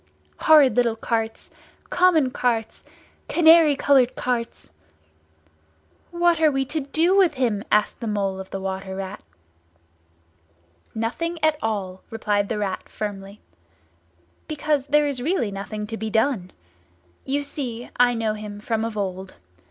Horrid 0.39 0.75
little 0.77 0.95
carts—common 0.95 2.31
carts—canary 2.31 3.75
coloured 3.75 4.15
carts!" 4.15 4.73
"What 6.09 6.41
are 6.41 6.49
we 6.49 6.65
to 6.73 6.79
do 6.79 7.15
with 7.15 7.35
him?" 7.35 7.63
asked 7.71 7.99
the 7.99 8.07
Mole 8.07 8.39
of 8.39 8.49
the 8.49 8.59
Water 8.59 8.95
Rat. 8.95 9.21
"Nothing 10.95 11.37
at 11.43 11.59
all," 11.61 12.01
replied 12.09 12.49
the 12.49 12.57
Rat 12.57 12.89
firmly. 12.89 13.41
"Because 14.47 14.87
there 14.87 15.05
is 15.05 15.21
really 15.21 15.51
nothing 15.51 15.85
to 15.85 15.97
be 15.97 16.09
done. 16.09 16.49
You 17.23 17.43
see, 17.43 17.91
I 17.97 18.15
know 18.15 18.33
him 18.33 18.59
from 18.59 18.83
of 18.83 18.97
old. 18.97 19.35